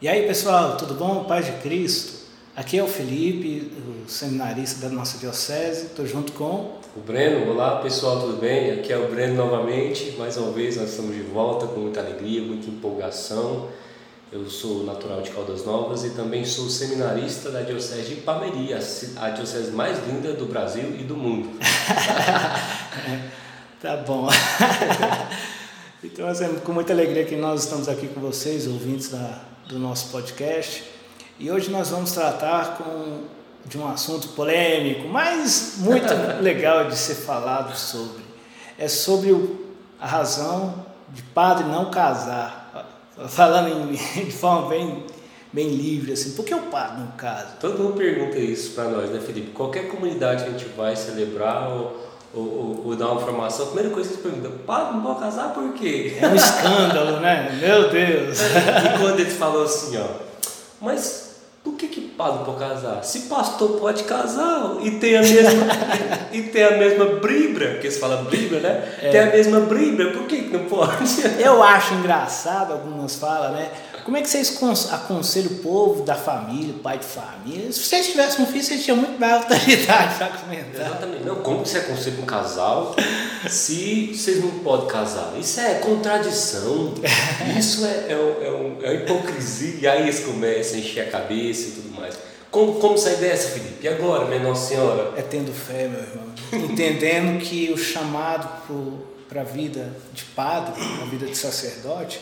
E 0.00 0.06
aí 0.06 0.28
pessoal, 0.28 0.76
tudo 0.76 0.94
bom? 0.94 1.24
Paz 1.24 1.44
de 1.44 1.52
Cristo. 1.60 2.27
Aqui 2.58 2.76
é 2.76 2.82
o 2.82 2.88
Felipe, 2.88 3.70
o 4.04 4.10
seminarista 4.10 4.88
da 4.88 4.92
nossa 4.92 5.16
diocese. 5.16 5.86
Estou 5.86 6.04
junto 6.04 6.32
com. 6.32 6.76
O 6.96 7.00
Breno, 7.06 7.48
olá 7.52 7.76
pessoal, 7.80 8.18
tudo 8.18 8.36
bem? 8.40 8.72
Aqui 8.72 8.92
é 8.92 8.98
o 8.98 9.08
Breno 9.08 9.36
novamente. 9.36 10.16
Mais 10.18 10.36
uma 10.36 10.50
vez 10.50 10.76
nós 10.76 10.90
estamos 10.90 11.14
de 11.14 11.22
volta 11.22 11.68
com 11.68 11.78
muita 11.78 12.00
alegria, 12.00 12.42
muita 12.42 12.68
empolgação. 12.68 13.68
Eu 14.32 14.50
sou 14.50 14.82
natural 14.82 15.22
de 15.22 15.30
Caldas 15.30 15.64
Novas 15.64 16.02
e 16.02 16.10
também 16.10 16.44
sou 16.44 16.68
seminarista 16.68 17.48
da 17.48 17.60
Diocese 17.62 18.16
de 18.16 18.82
ci- 18.82 19.12
a 19.16 19.30
diocese 19.30 19.70
mais 19.70 19.96
linda 20.08 20.32
do 20.32 20.46
Brasil 20.46 20.96
e 20.98 21.04
do 21.04 21.16
mundo. 21.16 21.50
Tá 23.80 23.96
bom. 23.98 24.28
então 26.02 26.28
é 26.28 26.48
com 26.64 26.72
muita 26.72 26.92
alegria 26.92 27.24
que 27.24 27.36
nós 27.36 27.62
estamos 27.62 27.88
aqui 27.88 28.08
com 28.08 28.20
vocês, 28.20 28.66
ouvintes 28.66 29.08
da, 29.10 29.44
do 29.68 29.78
nosso 29.78 30.08
podcast. 30.10 30.97
E 31.38 31.50
hoje 31.50 31.70
nós 31.70 31.90
vamos 31.90 32.12
tratar 32.12 32.78
com, 32.78 33.22
de 33.64 33.78
um 33.78 33.88
assunto 33.88 34.28
polêmico, 34.28 35.08
mas 35.08 35.74
muito 35.78 36.06
legal 36.42 36.86
de 36.86 36.96
ser 36.96 37.14
falado 37.14 37.76
sobre. 37.76 38.24
É 38.78 38.88
sobre 38.88 39.32
o, 39.32 39.66
a 40.00 40.06
razão 40.06 40.84
de 41.10 41.22
padre 41.22 41.64
não 41.64 41.90
casar. 41.90 42.66
Falando 43.28 43.68
em, 43.68 43.92
de 44.26 44.32
forma 44.32 44.68
bem, 44.68 45.04
bem 45.52 45.68
livre, 45.68 46.12
assim, 46.12 46.32
por 46.32 46.44
que 46.44 46.54
o 46.54 46.62
padre 46.62 47.00
não 47.00 47.08
casa? 47.12 47.56
Todo 47.60 47.78
mundo 47.82 47.96
pergunta 47.96 48.38
isso 48.38 48.72
para 48.72 48.84
nós, 48.84 49.10
né, 49.10 49.20
Felipe? 49.20 49.50
Qualquer 49.52 49.88
comunidade 49.88 50.44
que 50.44 50.50
a 50.50 50.52
gente 50.52 50.68
vai 50.76 50.94
celebrar 50.96 51.68
ou, 51.68 52.08
ou, 52.34 52.82
ou- 52.86 52.96
dar 52.96 53.08
uma 53.12 53.20
formação, 53.20 53.64
a 53.64 53.68
primeira 53.68 53.90
coisa 53.90 54.08
que 54.10 54.14
eles 54.16 54.22
perguntam, 54.26 54.58
padre, 54.66 54.94
não 54.94 55.02
pode 55.02 55.20
casar 55.20 55.52
por 55.54 55.72
quê? 55.72 56.16
É 56.20 56.26
um 56.28 56.34
escândalo, 56.34 57.20
né? 57.20 57.58
Meu 57.60 57.90
Deus! 57.90 58.38
E 58.94 58.98
quando 59.00 59.20
eles 59.20 59.36
falam 59.36 59.62
assim, 59.62 59.96
ó, 59.96 60.06
mas 60.80 61.27
por 61.68 61.76
que 61.76 61.88
que 61.88 62.07
padre 62.18 62.44
pode 62.44 62.58
casar? 62.58 63.02
Se 63.04 63.20
pastor 63.20 63.78
pode 63.80 64.02
casar 64.02 64.76
e 64.82 64.90
tem 64.92 65.16
a 65.16 65.22
mesma 65.22 65.66
e 66.32 66.42
tem 66.42 66.64
a 66.64 66.72
mesma 66.76 67.04
bíblia, 67.06 67.78
que 67.78 67.86
eles 67.86 67.96
falam 67.96 68.24
bíblia, 68.24 68.60
né? 68.60 68.92
É. 69.00 69.10
Tem 69.10 69.20
a 69.20 69.26
mesma 69.26 69.60
bíblia, 69.60 70.12
por 70.12 70.24
que 70.26 70.42
que 70.42 70.56
não 70.56 70.64
pode? 70.64 71.04
Eu 71.38 71.62
acho 71.62 71.94
engraçado, 71.94 72.72
algumas 72.72 73.14
falam, 73.14 73.52
né? 73.52 73.70
Como 74.04 74.16
é 74.16 74.22
que 74.22 74.28
vocês 74.30 74.50
cons- 74.50 74.90
aconselham 74.90 75.52
o 75.52 75.54
povo 75.56 76.02
da 76.02 76.14
família, 76.14 76.74
pai 76.82 76.96
de 76.98 77.04
família? 77.04 77.70
Se 77.70 77.80
vocês 77.80 78.06
tivessem 78.06 78.42
um 78.42 78.48
filho, 78.48 78.64
vocês 78.64 78.82
tinham 78.82 78.96
muito 78.96 79.20
mais 79.20 79.34
autoridade 79.34 80.14
para 80.16 80.28
comentar. 80.28 80.86
Exatamente. 80.86 81.24
Não, 81.24 81.36
como 81.36 81.62
que 81.62 81.68
você 81.68 81.78
aconselha 81.78 82.16
um 82.20 82.24
casal 82.24 82.96
se 83.48 84.12
vocês 84.14 84.40
não 84.42 84.50
podem 84.60 84.86
casar? 84.88 85.32
Isso 85.38 85.60
é 85.60 85.74
contradição. 85.74 86.94
Isso 87.58 87.84
é, 87.84 88.06
é, 88.08 88.12
é, 88.12 88.50
um- 88.50 88.76
é 88.82 88.90
uma 88.90 88.94
hipocrisia. 88.94 89.78
E 89.80 89.86
aí 89.86 90.02
eles 90.04 90.20
começam 90.20 90.76
a 90.76 90.80
encher 90.80 91.00
a 91.08 91.10
cabeça 91.10 91.68
e 91.68 91.70
tudo. 91.72 91.87
Como, 92.50 92.80
como 92.80 92.96
sair 92.96 93.16
dessa, 93.16 93.50
Felipe? 93.50 93.84
E 93.84 93.88
agora, 93.88 94.24
minha 94.24 94.40
Nossa 94.40 94.68
Senhora? 94.68 95.12
É 95.16 95.22
tendo 95.22 95.52
fé, 95.52 95.86
meu 95.88 96.00
irmão. 96.00 96.28
Entendendo 96.70 97.40
que 97.40 97.70
o 97.72 97.76
chamado 97.76 98.48
para 99.28 99.42
a 99.42 99.44
vida 99.44 99.94
de 100.12 100.24
padre, 100.24 100.80
a 101.02 101.04
vida 101.06 101.26
de 101.26 101.36
sacerdote, 101.36 102.20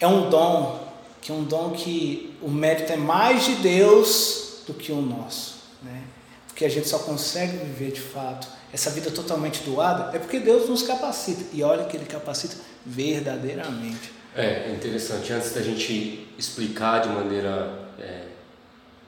é 0.00 0.06
um 0.06 0.30
dom, 0.30 0.88
que 1.20 1.30
é 1.30 1.34
um 1.34 1.44
dom 1.44 1.70
que 1.70 2.34
o 2.40 2.48
mérito 2.48 2.92
é 2.92 2.96
mais 2.96 3.44
de 3.44 3.56
Deus 3.56 4.62
do 4.66 4.72
que 4.72 4.90
o 4.92 5.02
nosso, 5.02 5.56
né? 5.82 6.02
Porque 6.46 6.64
a 6.64 6.70
gente 6.70 6.88
só 6.88 6.98
consegue 7.00 7.58
viver 7.58 7.92
de 7.92 8.00
fato 8.00 8.48
essa 8.72 8.90
vida 8.90 9.10
totalmente 9.10 9.62
doada 9.62 10.14
é 10.14 10.18
porque 10.18 10.38
Deus 10.38 10.68
nos 10.68 10.82
capacita. 10.82 11.44
E 11.52 11.62
olha 11.62 11.84
que 11.84 11.96
ele 11.96 12.04
capacita 12.04 12.56
verdadeiramente. 12.84 14.12
É, 14.34 14.70
interessante. 14.70 15.32
Antes 15.32 15.54
da 15.54 15.62
gente 15.62 16.28
explicar 16.36 17.00
de 17.00 17.08
maneira 17.08 17.88
é, 17.98 18.24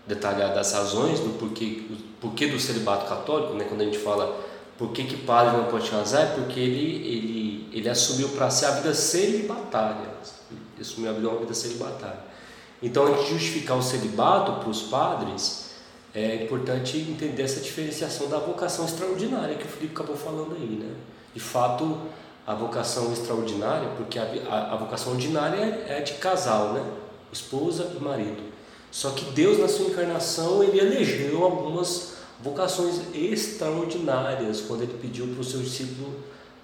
detalhada 0.08 0.58
as 0.58 0.72
razões 0.72 1.20
do 1.20 1.38
porquê, 1.38 1.82
porquê 2.20 2.46
do 2.46 2.58
celibato 2.58 3.06
católico, 3.06 3.54
né? 3.54 3.66
quando 3.68 3.82
a 3.82 3.84
gente 3.84 3.98
fala 3.98 4.48
por 4.78 4.90
que, 4.92 5.04
que 5.04 5.16
padre 5.18 5.56
não 5.56 5.66
pode 5.66 5.90
casar, 5.90 6.22
é 6.22 6.26
porque 6.34 6.58
ele, 6.58 7.06
ele, 7.06 7.68
ele 7.72 7.88
assumiu 7.88 8.30
para 8.30 8.48
si 8.48 8.64
a 8.64 8.70
vida 8.70 8.94
celibatária. 8.94 10.08
Ele 10.50 10.80
assumiu 10.80 11.10
a 11.10 11.12
vida, 11.12 11.28
uma 11.28 11.40
vida 11.40 11.52
celibatária. 11.52 12.20
Então, 12.82 13.06
antes 13.06 13.26
de 13.26 13.30
justificar 13.32 13.76
o 13.76 13.82
celibato 13.82 14.60
para 14.60 14.68
os 14.68 14.82
padres, 14.82 15.70
é 16.14 16.44
importante 16.44 16.96
entender 16.96 17.42
essa 17.42 17.60
diferenciação 17.60 18.28
da 18.28 18.38
vocação 18.38 18.84
extraordinária 18.84 19.56
que 19.56 19.64
o 19.64 19.68
Felipe 19.68 19.94
acabou 19.94 20.16
falando 20.16 20.54
aí, 20.54 20.78
né? 20.80 20.94
De 21.34 21.40
fato, 21.40 21.98
a 22.46 22.54
vocação 22.54 23.12
extraordinária, 23.12 23.88
porque 23.96 24.18
a, 24.18 24.24
a, 24.48 24.74
a 24.74 24.76
vocação 24.76 25.12
ordinária 25.12 25.84
é 25.88 26.00
de 26.00 26.14
casal, 26.14 26.72
né? 26.72 26.84
Esposa 27.32 27.92
e 27.98 28.02
marido. 28.02 28.57
Só 28.90 29.10
que 29.10 29.24
Deus, 29.32 29.58
na 29.58 29.68
sua 29.68 29.86
encarnação, 29.86 30.62
ele 30.62 30.78
elegeu 30.80 31.44
algumas 31.44 32.14
vocações 32.42 33.00
extraordinárias 33.14 34.60
quando 34.62 34.82
ele 34.82 34.94
pediu 35.00 35.26
para 35.28 35.40
os 35.40 35.50
seus 35.50 35.64
discípulos, 35.64 36.14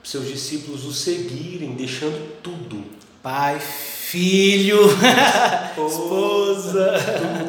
seus 0.02 0.26
discípulos 0.28 0.84
o 0.84 0.92
seguirem, 0.92 1.74
deixando 1.74 2.40
tudo. 2.42 2.82
Pai, 3.22 3.58
filho, 3.58 4.78
esposa. 5.86 6.92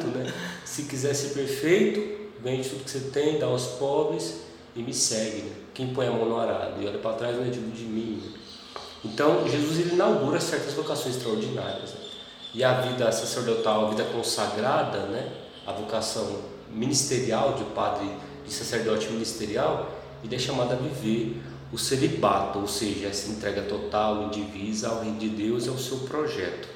tudo, 0.01 0.17
né? 0.17 0.33
Se 0.63 0.83
quiser 0.83 1.13
ser 1.13 1.29
perfeito, 1.33 2.01
vende 2.43 2.67
tudo 2.69 2.83
que 2.83 2.91
você 2.91 2.99
tem, 3.11 3.39
dá 3.39 3.45
aos 3.45 3.65
pobres 3.79 4.41
e 4.75 4.81
me 4.81 4.93
segue, 4.93 5.41
né? 5.43 5.51
Quem 5.73 5.93
põe 5.93 6.07
a 6.07 6.11
mão 6.11 6.25
no 6.29 6.37
arado 6.37 6.81
e 6.81 6.87
olha 6.87 6.97
para 6.99 7.13
trás 7.17 7.35
não 7.35 7.43
é 7.45 7.49
digno 7.49 7.71
de 7.71 7.83
mim. 7.83 8.21
né? 8.23 8.39
Então, 9.03 9.47
Jesus 9.47 9.79
ele 9.79 9.93
inaugura 9.93 10.39
certas 10.39 10.73
vocações 10.73 11.15
extraordinárias. 11.17 11.91
né? 11.91 11.99
E 12.55 12.63
a 12.63 12.79
vida 12.79 13.11
sacerdotal, 13.11 13.87
a 13.87 13.89
vida 13.89 14.05
consagrada, 14.05 14.99
né? 15.07 15.29
A 15.67 15.73
vocação 15.73 16.39
ministerial 16.71 17.55
de 17.55 17.65
padre, 17.65 18.09
de 18.45 18.53
sacerdote 18.53 19.09
ministerial, 19.09 19.91
ele 20.23 20.33
é 20.33 20.39
chamado 20.39 20.71
a 20.71 20.75
viver 20.77 21.41
o 21.73 21.77
celibato, 21.77 22.59
ou 22.59 22.67
seja, 22.67 23.07
essa 23.07 23.29
entrega 23.29 23.63
total, 23.63 24.23
indivisa 24.23 24.87
ao 24.87 25.01
reino 25.01 25.19
de 25.19 25.27
Deus 25.27 25.65
e 25.65 25.69
ao 25.69 25.77
seu 25.77 25.97
projeto. 25.99 26.69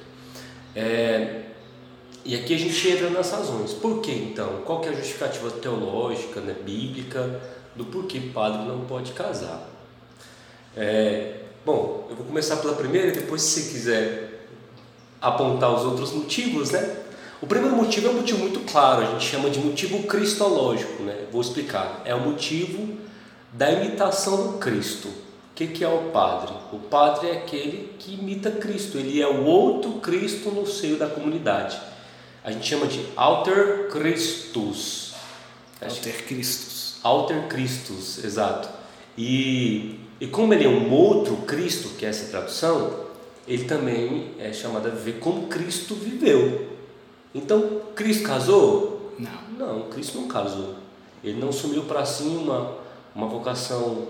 É, 0.76 1.44
e 2.26 2.34
aqui 2.34 2.54
a 2.54 2.58
gente 2.58 2.88
entra 2.90 3.08
nas 3.08 3.30
razões. 3.30 3.72
Por 3.72 4.02
que 4.02 4.12
então? 4.12 4.60
Qual 4.66 4.82
que 4.82 4.88
é 4.88 4.92
a 4.92 4.94
justificativa 4.94 5.50
teológica, 5.50 6.42
né, 6.42 6.54
bíblica, 6.62 7.40
do 7.74 7.86
porquê 7.86 8.20
padre 8.34 8.68
não 8.68 8.84
pode 8.84 9.12
casar? 9.12 9.66
É, 10.76 11.36
bom, 11.64 12.06
eu 12.10 12.16
vou 12.16 12.26
começar 12.26 12.56
pela 12.56 12.74
primeira 12.74 13.08
e 13.08 13.12
depois, 13.12 13.40
se 13.40 13.62
você 13.62 13.72
quiser 13.72 14.29
apontar 15.20 15.72
os 15.74 15.82
outros 15.82 16.12
motivos, 16.12 16.70
né? 16.70 16.96
O 17.40 17.46
primeiro 17.46 17.74
motivo 17.74 18.08
é 18.08 18.10
um 18.10 18.14
motivo 18.14 18.38
muito 18.40 18.60
claro, 18.70 19.02
a 19.02 19.06
gente 19.12 19.24
chama 19.24 19.48
de 19.48 19.58
motivo 19.58 20.02
cristológico, 20.02 21.02
né? 21.02 21.26
Vou 21.32 21.40
explicar. 21.40 22.02
É 22.04 22.14
o 22.14 22.20
motivo 22.20 22.96
da 23.52 23.70
imitação 23.70 24.52
do 24.52 24.58
Cristo. 24.58 25.08
O 25.08 25.54
que, 25.54 25.66
que 25.66 25.84
é 25.84 25.88
o 25.88 26.10
padre? 26.10 26.54
O 26.72 26.78
padre 26.78 27.28
é 27.28 27.32
aquele 27.32 27.94
que 27.98 28.14
imita 28.14 28.50
Cristo, 28.50 28.98
ele 28.98 29.20
é 29.20 29.26
o 29.26 29.44
outro 29.44 29.92
Cristo 30.00 30.50
no 30.50 30.66
seio 30.66 30.96
da 30.96 31.06
comunidade. 31.06 31.78
A 32.42 32.50
gente 32.50 32.66
chama 32.66 32.86
de 32.86 33.04
alter 33.16 33.88
Christus. 33.90 35.12
Alter 35.80 36.26
Christus. 36.26 36.96
Alter 37.02 37.48
Christus, 37.48 38.24
exato. 38.24 38.68
E, 39.16 39.98
e 40.20 40.26
como 40.26 40.54
ele 40.54 40.64
é 40.64 40.68
um 40.68 40.92
outro 40.92 41.36
Cristo, 41.38 41.90
que 41.98 42.06
é 42.06 42.08
essa 42.08 42.30
tradução, 42.30 43.09
ele 43.50 43.64
também 43.64 44.30
é 44.38 44.52
chamado 44.52 44.86
a 44.86 44.90
viver 44.90 45.18
como 45.18 45.48
Cristo 45.48 45.96
viveu. 45.96 46.68
Então, 47.34 47.82
Cristo 47.96 48.22
casou? 48.22 49.12
Não. 49.18 49.50
Não, 49.58 49.82
Cristo 49.90 50.20
não 50.20 50.28
casou. 50.28 50.76
Ele 51.22 51.38
não 51.40 51.48
assumiu 51.48 51.82
para 51.82 52.04
si 52.06 52.22
uma, 52.22 52.76
uma 53.12 53.26
vocação 53.26 54.06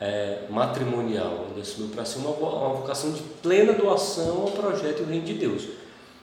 é, 0.00 0.46
matrimonial. 0.48 1.48
Ele 1.52 1.60
assumiu 1.60 1.90
para 1.90 2.06
si 2.06 2.16
uma, 2.16 2.30
uma 2.30 2.74
vocação 2.76 3.12
de 3.12 3.20
plena 3.42 3.74
doação 3.74 4.40
ao 4.40 4.50
projeto 4.52 5.00
e 5.00 5.02
ao 5.02 5.10
reino 5.10 5.26
de 5.26 5.34
Deus. 5.34 5.68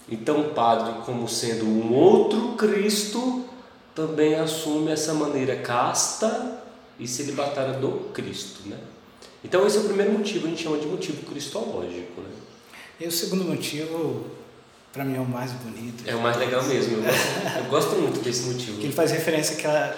Então, 0.10 0.42
o 0.42 0.50
padre, 0.50 1.04
como 1.06 1.30
sendo 1.30 1.66
um 1.66 1.94
outro 1.94 2.54
Cristo, 2.54 3.46
também 3.94 4.34
assume 4.34 4.92
essa 4.92 5.14
maneira 5.14 5.56
casta 5.58 6.64
e 7.00 7.08
celibatária 7.08 7.76
do 7.76 8.12
Cristo. 8.12 8.68
Né? 8.68 8.80
Então, 9.44 9.68
esse 9.68 9.78
é 9.78 9.82
o 9.82 9.84
primeiro 9.84 10.14
motivo, 10.14 10.48
a 10.48 10.50
gente 10.50 10.64
chama 10.64 10.80
de 10.80 10.88
motivo 10.88 11.24
cristológico. 11.28 12.22
Né? 12.22 12.30
E 13.00 13.06
o 13.06 13.12
segundo 13.12 13.44
motivo, 13.44 14.26
para 14.94 15.04
mim, 15.04 15.18
é 15.18 15.20
o 15.20 15.26
mais 15.26 15.52
bonito. 15.52 16.04
É 16.08 16.16
o 16.16 16.22
mais 16.22 16.38
legal 16.38 16.64
mesmo. 16.64 16.98
Eu 16.98 17.04
gosto, 17.04 17.58
eu 17.58 17.64
gosto 17.66 17.96
muito 17.98 18.20
desse 18.22 18.44
motivo. 18.44 18.78
Que 18.80 18.86
ele 18.86 18.94
faz 18.94 19.12
referência 19.12 19.58
àquela, 19.58 19.96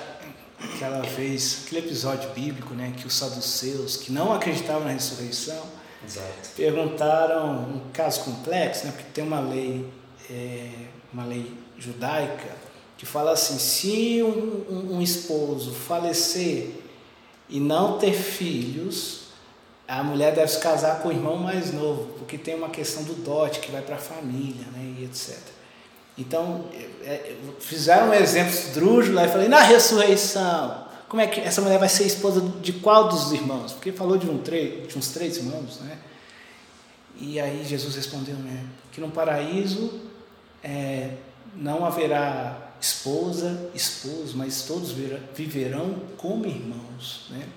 aquela 0.60 1.02
vez, 1.04 1.64
aquele 1.66 1.86
episódio 1.86 2.30
bíblico, 2.32 2.74
né, 2.74 2.94
que 2.98 3.06
os 3.06 3.14
saduceus, 3.14 3.98
que 3.98 4.12
não 4.12 4.34
acreditavam 4.34 4.86
na 4.86 4.92
ressurreição, 4.92 5.64
Exato. 6.04 6.50
perguntaram 6.56 7.70
um 7.70 7.82
caso 7.94 8.22
complexo, 8.24 8.86
né, 8.86 8.92
porque 8.92 9.12
tem 9.14 9.24
uma 9.24 9.40
lei, 9.40 9.88
é, 10.30 10.70
uma 11.14 11.26
lei 11.26 11.54
judaica 11.78 12.68
que 12.98 13.06
fala 13.06 13.32
assim, 13.32 13.60
se 13.60 14.24
um, 14.24 14.66
um, 14.74 14.96
um 14.96 15.02
esposo 15.02 15.72
falecer 15.72 16.72
e 17.48 17.60
não 17.60 18.00
ter 18.00 18.14
filhos, 18.14 19.27
a 19.88 20.04
mulher 20.04 20.36
deve 20.36 20.52
se 20.52 20.60
casar 20.60 21.00
com 21.00 21.10
o 21.10 21.12
irmão 21.12 21.38
mais 21.38 21.72
novo, 21.74 22.14
porque 22.18 22.38
tem 22.38 22.56
uma 22.56 22.70
questão 22.70 23.04
do 23.04 23.14
dote 23.14 23.60
que 23.60 23.72
vai 23.72 23.82
para 23.82 23.96
a 23.96 24.00
família, 24.00 24.66
né, 24.74 24.96
e 25.00 25.06
etc. 25.06 25.38
Então, 26.18 26.66
é, 26.74 27.10
é, 27.10 27.36
fizeram 27.60 28.10
um 28.10 28.14
exemplo 28.14 28.52
esdrúxulo 28.52 29.16
lá 29.16 29.26
e 29.26 29.30
falei, 29.30 29.48
na 29.48 29.62
ressurreição, 29.62 30.88
como 31.08 31.22
é 31.22 31.28
que 31.28 31.40
essa 31.40 31.62
mulher 31.62 31.80
vai 31.80 31.88
ser 31.88 32.06
esposa 32.06 32.42
de 32.62 32.74
qual 32.74 33.08
dos 33.08 33.32
irmãos? 33.32 33.72
Porque 33.72 33.92
falou 33.94 34.18
de, 34.18 34.30
um 34.30 34.42
de 34.42 34.98
uns 34.98 35.10
três 35.10 35.38
irmãos, 35.38 35.80
né? 35.80 35.98
E 37.20 37.40
aí 37.40 37.64
Jesus 37.64 37.96
respondeu, 37.96 38.36
né, 38.36 38.66
que 38.92 39.00
no 39.00 39.10
paraíso 39.10 40.02
é, 40.62 41.12
não 41.56 41.86
haverá 41.86 42.74
esposa, 42.82 43.70
esposo, 43.74 44.36
mas 44.36 44.64
todos 44.64 44.92
viverão 45.34 45.96
como 46.18 46.46
irmãos, 46.46 47.28
né? 47.30 47.48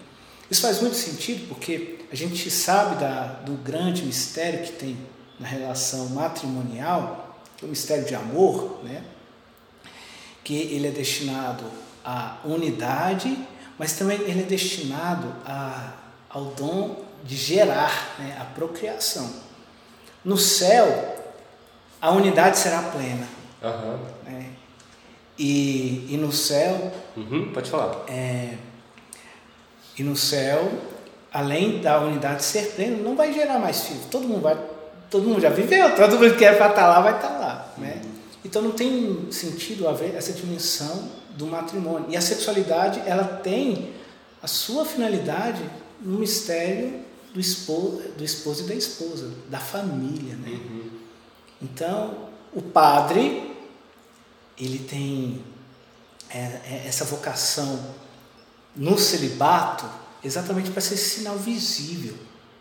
Isso 0.51 0.63
faz 0.63 0.81
muito 0.81 0.97
sentido 0.97 1.47
porque 1.49 2.00
a 2.11 2.17
gente 2.17 2.51
sabe 2.51 2.97
da, 2.97 3.27
do 3.45 3.53
grande 3.53 4.03
mistério 4.03 4.65
que 4.65 4.73
tem 4.73 4.99
na 5.39 5.47
relação 5.47 6.09
matrimonial, 6.11 7.39
que 7.57 7.65
é 7.65 7.67
o 7.67 7.71
mistério 7.71 8.05
de 8.05 8.15
amor, 8.15 8.81
né? 8.83 9.05
que 10.43 10.55
ele 10.55 10.89
é 10.89 10.91
destinado 10.91 11.65
à 12.05 12.39
unidade, 12.45 13.39
mas 13.79 13.93
também 13.93 14.21
ele 14.23 14.41
é 14.41 14.45
destinado 14.45 15.33
a, 15.45 15.93
ao 16.29 16.47
dom 16.47 17.05
de 17.23 17.37
gerar, 17.37 18.17
né? 18.19 18.37
a 18.41 18.45
procriação. 18.45 19.33
No 20.25 20.37
céu, 20.37 21.17
a 22.01 22.11
unidade 22.11 22.59
será 22.59 22.83
plena. 22.83 23.29
Uhum. 23.63 23.99
Né? 24.25 24.51
E, 25.39 26.07
e 26.11 26.17
no 26.17 26.33
céu. 26.33 26.93
Uhum, 27.17 27.53
pode 27.53 27.71
falar. 27.71 28.05
É, 28.09 28.57
e 29.97 30.03
no 30.03 30.17
céu, 30.17 30.71
além 31.33 31.81
da 31.81 32.01
unidade 32.01 32.45
ser 32.45 32.73
plena, 32.73 32.97
não 32.97 33.17
vai 33.17 33.33
gerar 33.33 33.59
mais 33.59 33.83
filhos. 33.83 34.05
Todo 34.11 34.27
mundo 34.27 34.43
vai, 34.43 34.59
todo 35.11 35.27
mundo 35.27 35.41
já 35.41 35.51
viveu, 35.51 35.95
todo 35.97 36.19
mundo 36.19 36.33
que 36.33 36.39
quer 36.39 36.55
estar 36.55 36.71
tá 36.71 36.87
lá 36.87 37.01
vai 37.01 37.17
estar 37.17 37.29
tá 37.29 37.39
lá, 37.39 37.75
né? 37.79 38.03
Então 38.45 38.63
não 38.63 38.73
tem 38.73 39.31
sentido 39.31 39.89
haver 39.89 40.15
essa 40.15 40.33
dimensão 40.33 41.09
do 41.37 41.47
matrimônio. 41.47 42.07
E 42.11 42.17
a 42.17 42.21
sexualidade, 42.21 43.03
ela 43.07 43.25
tem 43.25 43.93
a 44.43 44.47
sua 44.47 44.85
finalidade 44.85 45.63
no 46.01 46.19
mistério 46.19 47.01
do 47.33 47.41
esposo, 47.41 48.03
do 48.17 48.25
esposo 48.25 48.65
e 48.65 48.67
da 48.67 48.75
esposa, 48.75 49.31
da 49.49 49.59
família, 49.59 50.35
né? 50.37 50.51
Uhum. 50.51 50.91
Então, 51.63 52.29
o 52.53 52.63
padre, 52.63 53.55
ele 54.59 54.79
tem 54.79 55.45
é, 56.29 56.39
é, 56.39 56.85
essa 56.87 57.05
vocação 57.05 57.79
no 58.75 58.99
celibato 58.99 59.85
exatamente 60.23 60.71
para 60.71 60.81
ser 60.81 60.95
esse 60.95 61.19
sinal 61.19 61.37
visível 61.37 62.15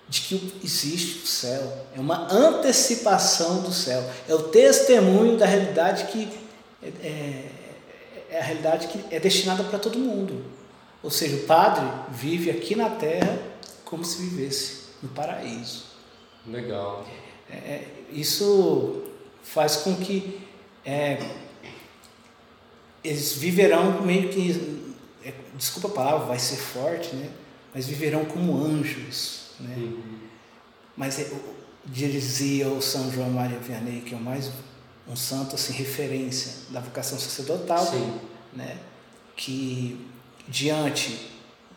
de 0.08 0.22
que 0.22 0.60
existe 0.64 1.24
o 1.24 1.28
céu. 1.28 1.86
É 1.96 2.00
uma 2.00 2.32
antecipação 2.34 3.62
do 3.62 3.72
céu. 3.72 4.04
É 4.28 4.34
o 4.34 4.44
testemunho 4.44 5.38
da 5.38 5.46
realidade 5.46 6.06
que 6.06 6.28
é, 6.82 6.88
é, 7.08 7.52
é 8.32 8.40
a 8.40 8.44
realidade 8.44 8.88
que 8.88 9.16
é 9.16 9.20
destinada 9.20 9.64
para 9.64 9.78
todo 9.78 10.00
mundo. 10.00 10.44
Ou 11.04 11.12
seja, 11.12 11.36
o 11.36 11.46
padre 11.46 11.86
vive 12.10 12.50
aqui 12.50 12.76
na 12.76 12.90
terra 12.90 13.38
como 13.86 14.04
se 14.04 14.22
vivesse 14.22 14.80
no 15.02 15.10
paraíso. 15.10 15.86
Legal. 16.46 17.06
É, 17.50 17.56
é 17.56 17.88
isso 18.12 19.04
faz 19.44 19.78
com 19.78 19.96
que 19.96 20.42
é, 20.84 21.20
eles 23.04 23.34
viverão 23.34 24.02
meio 24.02 24.30
que 24.30 24.96
é, 25.24 25.34
desculpa 25.56 25.88
a 25.88 25.92
palavra, 25.92 26.26
vai 26.26 26.40
ser 26.40 26.58
forte, 26.58 27.16
né? 27.16 27.30
Mas 27.74 27.88
viverão 27.88 28.26
como 28.26 28.64
anjos, 28.64 29.52
né? 29.60 29.76
Uhum. 29.78 30.20
Mas 30.98 31.20
é, 31.20 31.32
dizia 31.86 32.68
o 32.68 32.82
São 32.82 33.12
João 33.12 33.30
Maria 33.30 33.60
Vianney, 33.60 34.02
que 34.02 34.14
é 34.14 34.18
o 34.18 34.22
mais 34.22 34.52
um 35.08 35.16
santo 35.16 35.56
assim 35.56 35.74
referência 35.74 36.52
da 36.70 36.80
vocação 36.80 37.18
sacerdotal, 37.18 37.86
Sim. 37.86 38.20
né? 38.54 38.78
Que 39.36 40.06
diante 40.48 41.32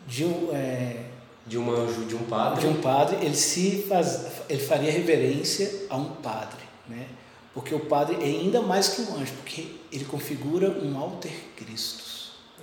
de 0.07 0.25
um 0.25 0.49
é, 0.53 1.05
de 1.45 1.57
um 1.57 1.71
anjo, 1.71 2.05
de 2.05 2.15
um 2.15 2.23
padre, 2.23 2.61
de 2.61 2.67
um 2.67 2.81
padre, 2.81 3.17
ele 3.21 3.35
se 3.35 3.83
faz, 3.87 4.25
ele 4.49 4.61
faria 4.61 4.91
reverência 4.91 5.87
a 5.89 5.97
um 5.97 6.05
padre, 6.15 6.63
né? 6.87 7.07
Porque 7.53 7.73
o 7.75 7.81
padre 7.81 8.17
é 8.21 8.25
ainda 8.25 8.61
mais 8.61 8.89
que 8.89 9.01
um 9.01 9.15
anjo, 9.15 9.33
porque 9.33 9.75
ele 9.91 10.05
configura 10.05 10.69
um 10.69 10.97
alter 10.97 11.33
Cristo. 11.55 12.03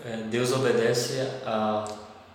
É, 0.04 0.16
Deus 0.16 0.52
obedece 0.52 1.20
a, 1.44 1.84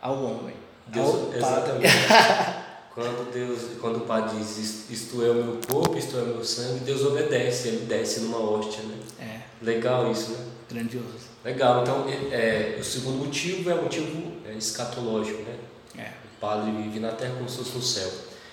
ao 0.01 0.23
homem. 0.23 0.55
Deus, 0.87 1.33
exatamente. 1.35 1.87
quando, 2.93 3.31
Deus, 3.31 3.59
quando 3.81 3.97
o 3.97 4.01
Pai 4.01 4.29
diz 4.29 4.89
isto 4.89 5.23
é 5.23 5.29
o 5.29 5.33
meu 5.33 5.59
corpo, 5.67 5.97
isto 5.97 6.17
é 6.17 6.21
o 6.21 6.27
meu 6.27 6.43
sangue, 6.43 6.79
Deus 6.79 7.03
obedece, 7.03 7.67
ele 7.67 7.85
desce 7.85 8.21
numa 8.21 8.39
hóstia. 8.39 8.83
Né? 8.83 8.95
É. 9.19 9.65
Legal 9.65 10.11
isso, 10.11 10.31
né? 10.31 10.37
Grandioso. 10.69 11.35
Legal, 11.43 11.83
então 11.83 12.05
é, 12.31 12.77
o 12.79 12.83
segundo 12.83 13.25
motivo 13.25 13.69
é 13.69 13.75
o 13.75 13.83
motivo 13.83 14.31
é, 14.47 14.53
escatológico, 14.53 15.43
né? 15.43 15.55
É. 15.97 16.07
O 16.25 16.39
padre 16.39 16.71
vive 16.71 16.99
na 16.99 17.11
terra 17.11 17.35
como 17.35 17.49
se 17.49 17.57
fosse 17.57 17.75
no 17.75 17.81
céu. 17.81 18.11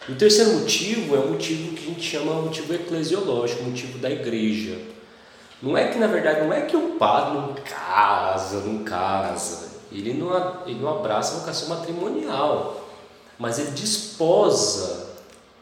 E 0.08 0.12
o 0.12 0.16
terceiro 0.16 0.52
motivo 0.54 1.14
é 1.14 1.18
o 1.20 1.28
motivo 1.28 1.74
que 1.74 1.84
a 1.84 1.94
gente 1.94 2.02
chama 2.02 2.32
o 2.32 2.42
motivo 2.42 2.74
eclesiológico, 2.74 3.62
o 3.62 3.66
motivo 3.66 3.98
da 3.98 4.10
igreja. 4.10 4.78
Não 5.62 5.78
é 5.78 5.88
que, 5.88 5.98
na 5.98 6.08
verdade, 6.08 6.40
não 6.40 6.52
é 6.52 6.62
que 6.62 6.76
o 6.76 6.96
padre 6.96 7.34
não 7.34 7.54
casa, 7.54 8.60
não 8.60 8.82
casa. 8.82 9.71
Ele 9.92 10.14
não, 10.14 10.66
ele 10.66 10.80
não 10.80 10.88
abraça 10.88 11.36
a 11.36 11.38
vocação 11.40 11.68
matrimonial. 11.68 12.88
Mas 13.38 13.58
ele 13.58 13.70
desposa. 13.72 15.10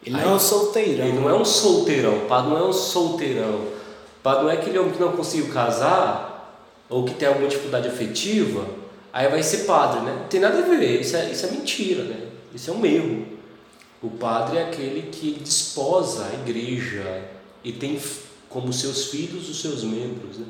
Ele 0.05 0.15
não 0.15 0.31
é 0.31 0.33
um 0.35 0.39
solteirão. 0.39 1.05
Ele 1.05 1.19
não 1.19 1.29
é 1.29 1.33
um 1.33 1.45
solteirão. 1.45 2.17
O 2.17 2.25
padre 2.27 2.49
não 2.49 2.57
é 2.57 2.63
um 2.63 2.73
solteirão. 2.73 3.55
O 3.55 4.23
padre 4.23 4.43
não 4.43 4.51
é 4.51 4.53
aquele 4.53 4.79
homem 4.79 4.93
que 4.93 4.99
não 4.99 5.11
conseguiu 5.13 5.51
casar, 5.51 6.31
ou 6.91 7.05
que 7.05 7.13
tem 7.13 7.27
alguma 7.27 7.47
dificuldade 7.47 7.87
afetiva, 7.87 8.65
aí 9.13 9.27
vai 9.29 9.41
ser 9.41 9.59
padre, 9.59 10.01
né? 10.01 10.17
Não 10.19 10.27
tem 10.27 10.41
nada 10.41 10.59
a 10.59 10.61
ver. 10.61 10.99
Isso 10.99 11.15
é, 11.15 11.31
isso 11.31 11.45
é 11.45 11.51
mentira, 11.51 12.03
né? 12.03 12.27
Isso 12.53 12.69
é 12.69 12.73
um 12.73 12.85
erro. 12.85 13.25
O 14.03 14.09
padre 14.09 14.57
é 14.57 14.63
aquele 14.63 15.03
que 15.03 15.39
desposa 15.39 16.25
a 16.25 16.33
igreja 16.33 17.23
e 17.63 17.71
tem 17.71 17.99
como 18.49 18.73
seus 18.73 19.05
filhos 19.05 19.49
os 19.49 19.61
seus 19.61 19.83
membros. 19.83 20.37
Né? 20.37 20.45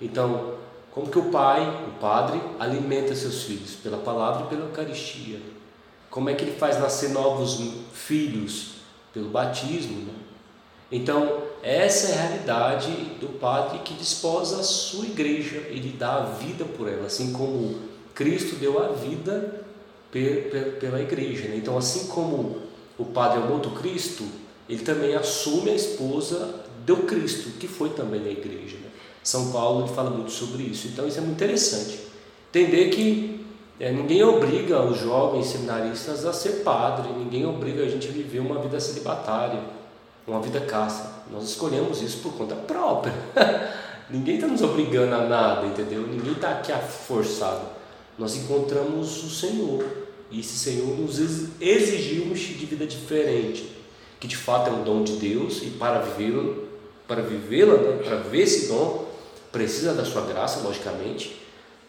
Então, 0.00 0.54
como 0.90 1.10
que 1.10 1.18
o 1.18 1.30
pai, 1.30 1.86
o 1.86 2.00
padre, 2.00 2.40
alimenta 2.58 3.14
seus 3.14 3.42
filhos? 3.42 3.74
Pela 3.76 3.98
palavra 3.98 4.46
e 4.46 4.48
pela 4.48 4.66
Eucaristia. 4.66 5.38
Como 6.10 6.30
é 6.30 6.34
que 6.34 6.44
ele 6.44 6.56
faz 6.56 6.78
nascer 6.80 7.10
novos 7.10 7.62
filhos? 7.92 8.76
Pelo 9.12 9.28
batismo. 9.28 10.06
Né? 10.06 10.14
Então, 10.90 11.42
essa 11.62 12.12
é 12.12 12.14
a 12.14 12.22
realidade 12.22 12.90
do 13.20 13.28
padre 13.38 13.80
que 13.80 13.94
desposa 13.94 14.60
a 14.60 14.62
sua 14.62 15.04
igreja, 15.04 15.58
ele 15.68 15.94
dá 15.98 16.16
a 16.16 16.24
vida 16.24 16.64
por 16.64 16.88
ela, 16.88 17.06
assim 17.06 17.32
como 17.32 17.78
Cristo 18.14 18.56
deu 18.56 18.82
a 18.82 18.88
vida 18.88 19.64
pela 20.80 21.00
igreja. 21.00 21.48
Né? 21.48 21.56
Então, 21.56 21.76
assim 21.76 22.08
como 22.08 22.62
o 22.96 23.04
padre 23.04 23.40
é 23.40 23.44
o 23.44 23.48
morto 23.48 23.70
Cristo, 23.70 24.24
ele 24.68 24.82
também 24.82 25.14
assume 25.14 25.70
a 25.70 25.74
esposa 25.74 26.64
do 26.84 26.98
Cristo, 26.98 27.50
que 27.58 27.68
foi 27.68 27.90
também 27.90 28.20
na 28.20 28.30
igreja. 28.30 28.76
Né? 28.78 28.88
São 29.28 29.52
Paulo 29.52 29.86
fala 29.86 30.08
muito 30.08 30.30
sobre 30.30 30.62
isso. 30.62 30.88
Então 30.88 31.06
isso 31.06 31.18
é 31.18 31.20
muito 31.20 31.36
interessante. 31.36 32.00
Entender 32.48 32.88
que 32.88 33.44
é, 33.78 33.92
ninguém 33.92 34.22
obriga 34.22 34.82
os 34.82 34.98
jovens 34.98 35.48
seminaristas 35.48 36.24
a 36.24 36.32
ser 36.32 36.62
padre, 36.64 37.10
ninguém 37.12 37.44
obriga 37.44 37.82
a 37.82 37.88
gente 37.90 38.08
a 38.08 38.10
viver 38.10 38.38
uma 38.38 38.58
vida 38.58 38.80
celibatária, 38.80 39.60
uma 40.26 40.40
vida 40.40 40.62
caça. 40.62 41.24
Nós 41.30 41.44
escolhemos 41.44 42.00
isso 42.00 42.20
por 42.20 42.38
conta 42.38 42.54
própria. 42.54 43.12
ninguém 44.08 44.36
está 44.36 44.46
nos 44.46 44.62
obrigando 44.62 45.14
a 45.14 45.26
nada, 45.26 45.66
entendeu? 45.66 46.06
Ninguém 46.06 46.32
está 46.32 46.52
aqui 46.52 46.72
forçado. 47.06 47.66
Nós 48.18 48.34
encontramos 48.34 49.22
o 49.24 49.28
Senhor 49.28 49.84
e 50.30 50.40
esse 50.40 50.56
Senhor 50.56 50.96
nos 50.96 51.18
exigiu 51.60 52.24
um 52.24 52.32
estilo 52.32 52.60
de 52.60 52.64
vida 52.64 52.86
diferente, 52.86 53.76
que 54.18 54.26
de 54.26 54.38
fato 54.38 54.70
é 54.70 54.72
um 54.72 54.82
dom 54.82 55.04
de 55.04 55.16
Deus 55.16 55.60
e 55.62 55.66
para 55.66 55.98
vivê-lo 55.98 56.66
para 57.08 57.22
vivê-la, 57.22 57.74
né? 57.78 58.02
para 58.04 58.16
viver 58.16 58.42
esse 58.42 58.68
dom, 58.68 59.07
precisa 59.52 59.94
da 59.94 60.04
sua 60.04 60.22
graça, 60.22 60.60
logicamente, 60.60 61.40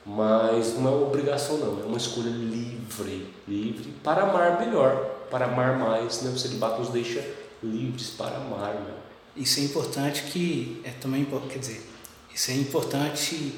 mas 0.05 0.75
não 0.75 0.87
é 0.87 0.95
uma 0.95 1.07
obrigação 1.07 1.57
não, 1.57 1.81
é 1.81 1.85
uma 1.85 1.97
escolha 1.97 2.29
livre, 2.29 3.33
livre 3.47 3.93
para 4.03 4.23
amar 4.23 4.59
melhor, 4.59 4.95
para 5.29 5.45
amar 5.45 5.77
mais, 5.77 6.21
né? 6.21 6.31
O 6.31 6.37
celibato 6.37 6.79
nos 6.79 6.89
deixa 6.89 7.23
livres 7.61 8.09
para 8.11 8.37
amar, 8.37 8.73
né? 8.73 8.93
Isso 9.35 9.59
é 9.59 9.63
importante 9.63 10.23
que 10.23 10.81
é 10.83 10.91
também, 10.91 11.25
quer 11.49 11.59
dizer, 11.59 11.87
isso 12.33 12.51
é 12.51 12.55
importante 12.55 13.53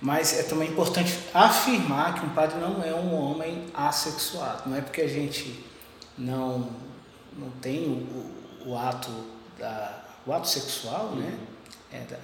Mas 0.00 0.36
é 0.36 0.42
também 0.42 0.68
importante 0.68 1.16
afirmar 1.32 2.18
que 2.18 2.26
um 2.26 2.30
padre 2.30 2.58
não 2.58 2.82
é 2.82 2.92
um 2.92 3.14
homem 3.14 3.66
assexuado. 3.72 4.68
Não 4.68 4.76
é 4.76 4.80
porque 4.80 5.00
a 5.00 5.06
gente 5.06 5.64
não, 6.18 6.70
não 7.38 7.50
tem 7.60 7.84
o, 7.84 8.66
o, 8.66 8.70
o 8.70 8.76
ato, 8.76 9.12
da, 9.56 10.02
o 10.26 10.32
ato 10.32 10.48
sexual, 10.48 11.12
né? 11.14 11.38
É 11.92 12.00
da, 12.00 12.18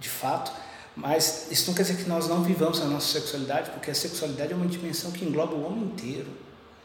de 0.00 0.08
fato, 0.08 0.52
mas 0.94 1.48
isso 1.50 1.66
não 1.68 1.74
quer 1.74 1.82
dizer 1.82 1.96
que 1.96 2.08
nós 2.08 2.28
não 2.28 2.42
vivamos 2.42 2.80
a 2.80 2.86
nossa 2.86 3.20
sexualidade, 3.20 3.70
porque 3.70 3.90
a 3.90 3.94
sexualidade 3.94 4.52
é 4.52 4.56
uma 4.56 4.66
dimensão 4.66 5.10
que 5.10 5.24
engloba 5.24 5.54
o 5.54 5.64
homem 5.64 5.84
inteiro. 5.84 6.28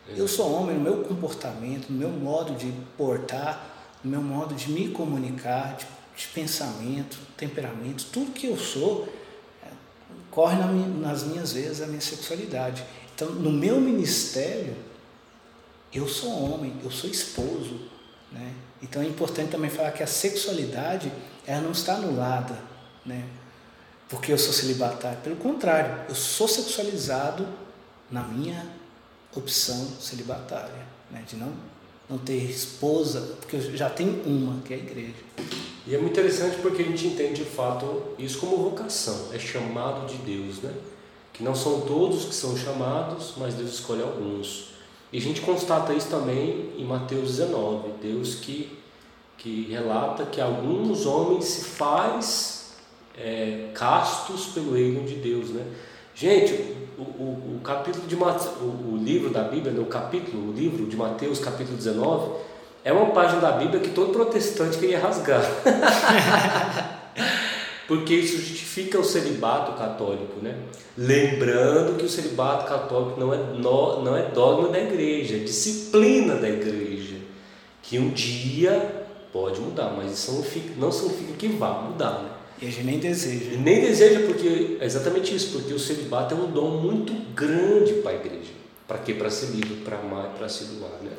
Eu 0.09 0.27
sou 0.27 0.51
homem 0.51 0.75
no 0.75 0.81
meu 0.81 1.03
comportamento, 1.03 1.89
no 1.89 1.97
meu 1.97 2.09
modo 2.09 2.53
de 2.55 2.71
portar, 2.97 3.65
no 4.03 4.11
meu 4.11 4.21
modo 4.21 4.53
de 4.53 4.69
me 4.71 4.89
comunicar, 4.89 5.77
de, 5.77 5.85
de 6.17 6.27
pensamento, 6.27 7.17
temperamento, 7.37 8.07
tudo 8.11 8.31
que 8.31 8.47
eu 8.47 8.57
sou 8.57 9.07
é, 9.63 9.67
corre 10.29 10.57
na 10.57 10.67
nas 10.67 11.23
minhas 11.23 11.53
veias 11.53 11.81
a 11.81 11.87
minha 11.87 12.01
sexualidade. 12.01 12.83
Então, 13.15 13.29
no 13.29 13.51
meu 13.51 13.79
ministério, 13.79 14.75
eu 15.93 16.07
sou 16.07 16.53
homem, 16.53 16.73
eu 16.83 16.91
sou 16.91 17.09
esposo. 17.09 17.79
Né? 18.31 18.53
Então 18.81 19.01
é 19.01 19.05
importante 19.05 19.51
também 19.51 19.69
falar 19.69 19.91
que 19.91 20.01
a 20.01 20.07
sexualidade 20.07 21.11
ela 21.45 21.61
não 21.61 21.71
está 21.71 21.95
anulada, 21.95 22.57
né? 23.05 23.27
porque 24.12 24.34
eu 24.34 24.38
sou 24.38 24.51
celibatário. 24.51 25.20
Pelo 25.24 25.38
contrário, 25.38 26.03
eu 26.10 26.13
sou 26.13 26.46
sexualizado 26.46 27.48
na 28.12 28.22
minha 28.22 28.70
opção 29.34 29.88
celibatária, 30.01 30.86
né? 31.10 31.24
de 31.25 31.38
não, 31.38 31.53
não 32.10 32.17
ter 32.17 32.36
esposa, 32.36 33.22
porque 33.39 33.55
eu 33.55 33.77
já 33.77 33.89
tenho 33.89 34.22
uma, 34.25 34.62
que 34.63 34.74
é 34.74 34.75
a 34.75 34.79
igreja. 34.79 35.13
E 35.88 35.96
é 35.96 35.98
muito 35.98 36.12
interessante 36.12 36.58
porque 36.62 36.81
a 36.81 36.86
gente 36.86 37.08
entende 37.08 37.43
de 37.43 37.50
fato 37.50 38.03
isso 38.20 38.38
como 38.39 38.58
vocação, 38.58 39.29
é 39.31 39.39
chamado 39.39 40.05
de 40.05 40.17
Deus, 40.17 40.58
né? 40.58 40.74
Que 41.31 41.41
não 41.41 41.55
são 41.55 41.81
todos 41.81 42.25
que 42.25 42.36
são 42.36 42.55
chamados, 42.58 43.34
mas 43.38 43.55
Deus 43.55 43.72
escolhe 43.72 44.03
alguns. 44.03 44.72
E 45.12 45.17
a 45.17 45.22
gente 45.22 45.39
constata 45.41 45.93
isso 45.93 46.10
também 46.10 46.74
em 46.77 46.84
Mateus 46.84 47.38
19, 47.38 47.93
Deus 48.01 48.36
que, 48.36 48.77
que 49.38 49.67
relata 49.72 50.25
que 50.25 50.41
alguns 50.41 51.05
homens 51.05 51.46
se 51.46 51.63
faz 51.63 52.60
é, 53.17 53.69
castos 53.73 54.47
pelo 54.47 54.73
reino 54.73 55.03
de 55.03 55.15
Deus, 55.15 55.49
né? 55.49 55.65
Gente, 56.13 56.53
o, 56.97 57.01
o, 57.01 57.57
o 57.57 57.61
capítulo 57.63 58.05
de 58.05 58.15
Mateus, 58.15 58.55
o, 58.61 58.93
o, 58.93 58.97
livro 58.97 59.29
da 59.29 59.43
Bíblia, 59.43 59.73
o 59.81 59.85
capítulo, 59.85 60.49
o 60.49 60.53
livro 60.53 60.85
de 60.85 60.95
Mateus, 60.95 61.39
capítulo 61.39 61.77
19, 61.77 62.31
é 62.83 62.91
uma 62.91 63.07
página 63.07 63.39
da 63.39 63.51
Bíblia 63.53 63.79
que 63.79 63.89
todo 63.89 64.11
protestante 64.11 64.77
queria 64.77 64.99
rasgar. 64.99 65.41
Porque 67.87 68.13
isso 68.13 68.37
justifica 68.37 68.99
o 68.99 69.03
celibato 69.03 69.73
católico, 69.73 70.39
né? 70.41 70.55
Lembrando 70.97 71.97
que 71.97 72.05
o 72.05 72.09
celibato 72.09 72.65
católico 72.65 73.19
não 73.19 73.33
é, 73.33 73.37
no, 73.37 74.01
não 74.01 74.15
é 74.15 74.23
dogma 74.29 74.69
da 74.69 74.79
igreja, 74.79 75.35
é 75.35 75.39
disciplina 75.39 76.35
da 76.35 76.47
igreja. 76.47 77.17
Que 77.81 77.99
um 77.99 78.09
dia 78.09 79.05
pode 79.33 79.59
mudar, 79.59 79.93
mas 79.95 80.11
isso 80.11 80.31
não, 80.33 80.43
fica, 80.43 80.69
não 80.77 80.91
significa 80.91 81.33
que 81.33 81.47
vá 81.49 81.73
mudar, 81.73 82.19
né? 82.23 82.29
E 82.61 82.67
a 82.67 82.69
gente 82.69 82.83
nem 82.83 82.99
deseja. 82.99 83.57
Nem 83.57 83.81
deseja 83.81 84.19
porque 84.27 84.77
é 84.79 84.85
exatamente 84.85 85.35
isso, 85.35 85.51
porque 85.51 85.73
o 85.73 85.79
celibato 85.79 86.35
é 86.35 86.37
um 86.37 86.51
dom 86.51 86.77
muito 86.77 87.11
grande 87.33 87.93
para 87.95 88.11
a 88.11 88.15
igreja. 88.15 88.51
Para 88.87 88.99
quê? 88.99 89.15
Para 89.15 89.31
ser 89.31 89.47
livre, 89.47 89.77
para 89.77 89.97
amar 89.97 90.31
e 90.33 90.37
para 90.37 90.47
se 90.47 90.65
doar, 90.65 90.91
né? 91.01 91.11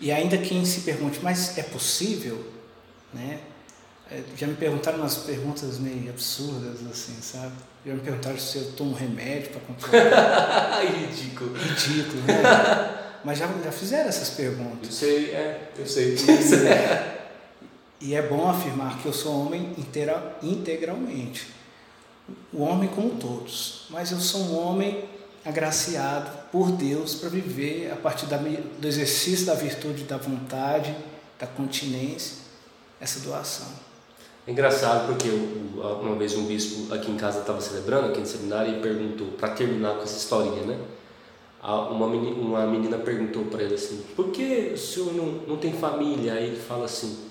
E 0.00 0.10
ainda 0.10 0.38
quem 0.38 0.64
se 0.64 0.80
pergunte, 0.80 1.18
mas 1.22 1.58
é 1.58 1.62
possível, 1.62 2.42
né? 3.12 3.40
É, 4.10 4.22
já 4.36 4.46
me 4.46 4.54
perguntaram 4.54 4.98
umas 4.98 5.16
perguntas 5.16 5.78
meio 5.78 6.08
absurdas, 6.08 6.78
assim, 6.90 7.20
sabe? 7.20 7.52
Já 7.84 7.92
me 7.92 8.00
perguntaram 8.00 8.38
se 8.38 8.56
eu 8.56 8.72
tomo 8.72 8.94
remédio 8.94 9.50
para 9.50 9.60
controlar. 9.60 10.80
Ridículo. 10.86 11.52
Ridículo, 11.54 12.22
né? 12.22 13.02
Mas 13.24 13.38
já, 13.38 13.48
já 13.64 13.72
fizeram 13.72 14.08
essas 14.08 14.30
perguntas. 14.30 14.88
Eu 14.88 14.92
sei, 14.92 15.30
é, 15.32 15.70
eu 15.76 15.86
sei. 15.86 16.14
E, 16.14 16.16
e 18.00 18.14
é 18.14 18.22
bom 18.22 18.48
afirmar 18.48 18.98
que 18.98 19.06
eu 19.06 19.12
sou 19.12 19.46
homem 19.46 19.74
inteira, 19.78 20.36
integralmente. 20.42 21.48
O 22.52 22.62
homem 22.62 22.88
como 22.88 23.10
todos. 23.10 23.86
Mas 23.90 24.10
eu 24.10 24.18
sou 24.18 24.40
um 24.42 24.58
homem 24.58 25.04
agraciado 25.44 26.30
por 26.50 26.72
Deus 26.72 27.14
para 27.14 27.28
viver 27.28 27.90
a 27.92 27.96
partir 27.96 28.26
da, 28.26 28.36
do 28.36 28.86
exercício 28.86 29.46
da 29.46 29.54
virtude 29.54 30.04
da 30.04 30.16
vontade, 30.16 30.94
da 31.38 31.46
continência, 31.46 32.38
essa 33.00 33.20
doação. 33.20 33.68
É 34.46 34.50
engraçado 34.52 35.06
porque 35.06 35.28
uma 35.28 36.14
vez 36.16 36.36
um 36.36 36.46
bispo 36.46 36.92
aqui 36.92 37.10
em 37.10 37.16
casa 37.16 37.40
estava 37.40 37.60
celebrando, 37.60 38.08
aqui 38.08 38.20
no 38.20 38.26
seminário, 38.26 38.76
e 38.76 38.80
perguntou, 38.80 39.28
para 39.38 39.50
terminar 39.50 39.96
com 39.96 40.02
essa 40.02 40.16
historinha, 40.16 40.62
né? 40.62 40.78
Uma 41.62 42.08
menina, 42.08 42.36
uma 42.36 42.66
menina 42.66 42.96
perguntou 42.96 43.46
para 43.46 43.62
ele 43.62 43.74
assim: 43.74 44.04
por 44.14 44.30
que 44.30 44.70
o 44.72 44.78
senhor 44.78 45.12
não, 45.12 45.26
não 45.48 45.56
tem 45.56 45.72
família? 45.72 46.34
Aí 46.34 46.46
ele 46.46 46.60
fala 46.60 46.84
assim: 46.84 47.25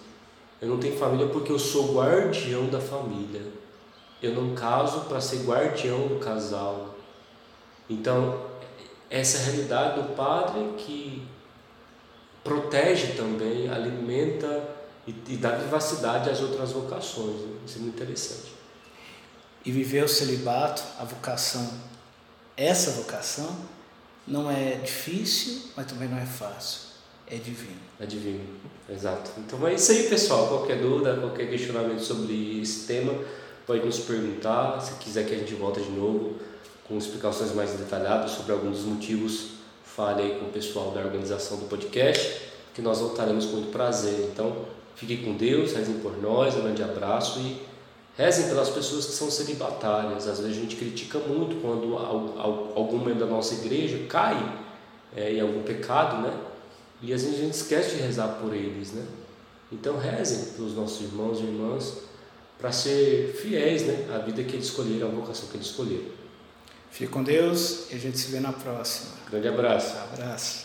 eu 0.62 0.70
não 0.70 0.80
tenho 0.80 0.98
família 0.98 1.28
porque 1.28 1.52
eu 1.52 1.60
sou 1.60 1.96
guardião 1.96 2.68
da 2.68 2.80
família. 2.80 3.42
Eu 4.22 4.34
não 4.34 4.56
caso 4.56 5.02
para 5.02 5.20
ser 5.20 5.44
guardião 5.44 6.08
do 6.08 6.20
casal. 6.20 6.96
Então, 7.90 8.46
essa 9.10 9.38
realidade 9.40 10.02
do 10.02 10.16
padre 10.16 10.74
que 10.78 11.28
protege 12.44 13.14
também, 13.14 13.70
alimenta 13.70 14.70
e, 15.06 15.12
e 15.28 15.38
dá 15.38 15.52
vivacidade 15.52 16.30
às 16.30 16.42
outras 16.42 16.72
vocações. 16.72 17.42
Né? 17.42 17.58
Isso 17.66 17.78
é 17.78 17.82
muito 17.82 17.96
interessante. 17.96 18.54
E 19.66 19.72
viver 19.72 20.04
o 20.04 20.08
celibato, 20.08 20.84
a 21.00 21.04
vocação, 21.04 21.68
essa 22.56 22.92
vocação, 22.92 23.56
não 24.28 24.50
é 24.50 24.76
difícil, 24.76 25.72
mas 25.76 25.86
também 25.88 26.08
não 26.08 26.18
é 26.18 26.26
fácil. 26.26 26.95
É 27.28 27.36
divino. 27.36 27.80
É 28.00 28.06
divino, 28.06 28.44
exato. 28.90 29.32
Então 29.38 29.66
é 29.68 29.74
isso 29.74 29.92
aí, 29.92 30.04
pessoal. 30.04 30.48
Qualquer 30.48 30.80
dúvida, 30.80 31.16
qualquer 31.16 31.50
questionamento 31.50 32.02
sobre 32.02 32.62
esse 32.62 32.86
tema, 32.86 33.14
pode 33.66 33.86
nos 33.86 34.00
perguntar. 34.00 34.80
Se 34.82 34.96
quiser 34.96 35.26
que 35.26 35.34
a 35.34 35.38
gente 35.38 35.54
volte 35.56 35.82
de 35.82 35.92
novo 35.92 36.36
com 36.88 36.98
explicações 36.98 37.54
mais 37.54 37.72
detalhadas 37.72 38.32
sobre 38.32 38.52
alguns 38.52 38.78
dos 38.78 38.86
motivos, 38.86 39.52
fale 39.84 40.22
aí 40.22 40.40
com 40.40 40.46
o 40.46 40.52
pessoal 40.52 40.92
da 40.92 41.02
organização 41.02 41.58
do 41.58 41.66
podcast, 41.66 42.42
que 42.74 42.82
nós 42.82 43.00
voltaremos 43.00 43.46
com 43.46 43.54
muito 43.54 43.72
prazer. 43.72 44.30
Então, 44.32 44.66
Fiquem 44.96 45.18
com 45.18 45.34
Deus, 45.34 45.74
rezem 45.74 45.96
por 45.96 46.18
nós, 46.22 46.56
um 46.56 46.62
grande 46.62 46.82
abraço 46.82 47.40
e 47.40 47.62
rezem 48.18 48.48
pelas 48.48 48.70
pessoas 48.70 49.06
que 49.06 49.12
são 49.12 49.30
celibatárias. 49.30 50.26
Às 50.26 50.40
vezes 50.40 50.58
a 50.58 50.62
gente 50.62 50.78
critica 50.78 51.20
muito 51.20 51.62
quando 51.62 51.98
algum 51.98 53.00
membro 53.00 53.20
da 53.20 53.26
nossa 53.26 53.56
igreja 53.56 54.06
cai 54.08 54.38
é, 55.14 55.34
em 55.34 55.42
algum 55.42 55.64
pecado, 55.64 56.22
né? 56.22 56.34
E 57.02 57.14
às 57.14 57.24
vezes 57.24 57.40
a 57.40 57.42
gente 57.42 57.54
esquece 57.54 57.96
de 57.96 58.02
rezar 58.02 58.40
por 58.42 58.54
eles, 58.54 58.94
né? 58.94 59.06
Então 59.72 59.98
rezem 59.98 60.54
pelos 60.54 60.74
nossos 60.74 61.02
irmãos 61.02 61.40
e 61.40 61.44
irmãs 61.44 61.98
para 62.58 62.72
ser 62.72 63.34
fiéis 63.42 63.84
né, 63.84 64.08
à 64.14 64.20
vida 64.20 64.44
que 64.44 64.56
eles 64.56 64.68
escolheram, 64.68 65.08
à 65.08 65.12
vocação 65.12 65.50
que 65.50 65.58
eles 65.58 65.68
escolheram. 65.68 66.06
Fique 66.90 67.12
com 67.12 67.24
Deus 67.24 67.92
e 67.92 67.96
a 67.96 67.98
gente 67.98 68.18
se 68.18 68.32
vê 68.32 68.40
na 68.40 68.54
próxima. 68.54 69.12
Grande 69.30 69.48
abraço. 69.50 69.96
Abraço. 70.14 70.65